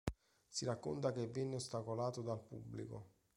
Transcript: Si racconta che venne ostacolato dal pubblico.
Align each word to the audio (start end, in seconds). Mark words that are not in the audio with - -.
Si 0.49 0.65
racconta 0.65 1.11
che 1.11 1.27
venne 1.27 1.57
ostacolato 1.57 2.23
dal 2.23 2.41
pubblico. 2.41 3.11